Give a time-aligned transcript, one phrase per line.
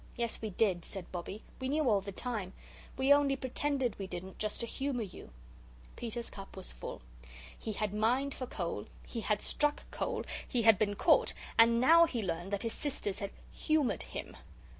[0.15, 1.43] "Yes, we did," said Bobbie.
[1.59, 2.53] "We knew all the time.
[2.97, 5.29] We only pretended we didn't just to humour you."
[5.95, 7.03] Peter's cup was full.
[7.55, 12.05] He had mined for coal, he had struck coal, he had been caught, and now
[12.07, 14.35] he learned that his sisters had 'humoured' him.